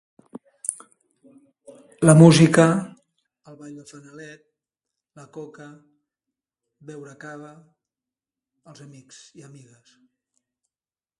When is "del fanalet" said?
3.81-4.41